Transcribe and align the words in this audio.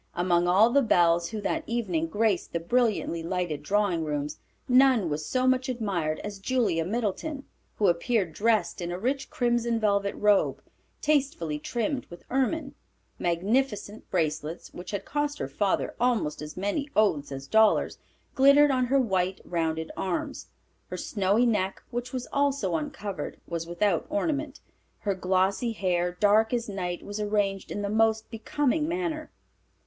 Among 0.15 0.47
all 0.47 0.71
the 0.71 0.81
belles 0.81 1.29
who 1.29 1.41
that 1.41 1.63
evening 1.67 2.07
graced 2.07 2.53
the 2.53 2.59
brilliantly 2.59 3.21
lighted 3.21 3.61
drawing 3.61 4.03
rooms, 4.03 4.39
none 4.67 5.11
was 5.11 5.23
so 5.27 5.45
much 5.45 5.69
admired 5.69 6.19
as 6.21 6.39
Julia 6.39 6.83
Middleton, 6.85 7.43
who 7.75 7.87
appeared 7.87 8.33
dressed 8.33 8.81
in 8.81 8.91
a 8.91 8.97
rich 8.97 9.29
crimson 9.29 9.79
velvet 9.79 10.15
robe, 10.15 10.63
tastefully 11.03 11.59
trimmed 11.59 12.07
with 12.07 12.23
ermine. 12.31 12.73
Magnificent 13.19 14.09
bracelets, 14.09 14.73
which 14.73 14.89
had 14.89 15.05
cost 15.05 15.37
her 15.37 15.47
father 15.47 15.93
almost 15.99 16.41
as 16.41 16.57
many 16.57 16.89
oaths 16.95 17.31
as 17.31 17.45
dollars, 17.45 17.99
glittered 18.33 18.71
on 18.71 18.85
her 18.85 18.99
white, 18.99 19.39
rounded 19.45 19.91
arms. 19.95 20.47
Her 20.87 20.97
snowy 20.97 21.45
neck, 21.45 21.83
which 21.91 22.11
was 22.11 22.27
also 22.33 22.75
uncovered, 22.75 23.39
was 23.47 23.67
without 23.67 24.07
ornament. 24.09 24.61
Her 25.01 25.13
glossy 25.13 25.73
hair, 25.73 26.17
dark 26.19 26.55
as 26.55 26.67
night, 26.67 27.03
was 27.03 27.19
arranged 27.19 27.69
in 27.71 27.83
the 27.83 27.87
most 27.87 28.31
becoming 28.31 28.87
manner. 28.87 29.29